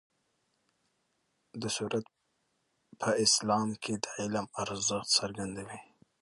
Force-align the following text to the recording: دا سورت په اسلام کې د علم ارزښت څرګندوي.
دا 1.61 1.69
سورت 1.75 2.05
په 2.99 3.09
اسلام 3.25 3.69
کې 3.83 3.93
د 4.03 4.05
علم 4.19 4.45
ارزښت 4.61 5.09
څرګندوي. 5.19 5.79